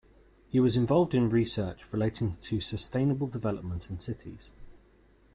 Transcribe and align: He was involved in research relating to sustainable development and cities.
He 0.49 0.59
was 0.59 0.75
involved 0.75 1.13
in 1.13 1.29
research 1.29 1.93
relating 1.93 2.37
to 2.41 2.59
sustainable 2.59 3.27
development 3.27 3.87
and 3.91 4.01
cities. 4.01 4.51